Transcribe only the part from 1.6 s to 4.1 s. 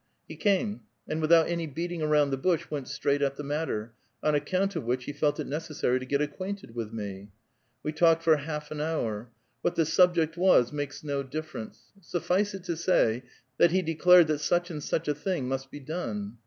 beating aronnd the bush, went straight at the matter,